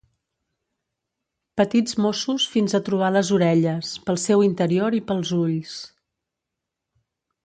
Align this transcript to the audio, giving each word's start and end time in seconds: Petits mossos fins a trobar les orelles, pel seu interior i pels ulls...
Petits 1.59 1.97
mossos 2.05 2.47
fins 2.53 2.73
a 2.73 2.81
trobar 2.87 3.09
les 3.15 3.29
orelles, 3.37 3.91
pel 4.07 4.19
seu 4.23 4.45
interior 4.47 4.97
i 5.01 5.03
pels 5.13 5.35
ulls... 5.43 5.75